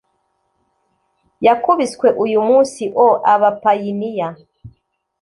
yakubiswe 1.45 2.07
uyu 2.23 2.39
munsi- 2.47 2.83
o, 3.07 3.09
abapayiniya 3.33 4.27